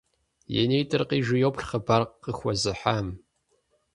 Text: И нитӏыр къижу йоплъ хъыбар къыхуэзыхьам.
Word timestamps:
И 0.59 0.63
нитӏыр 0.69 1.01
къижу 1.09 1.35
йоплъ 1.41 1.65
хъыбар 1.69 2.01
къыхуэзыхьам. 2.23 3.07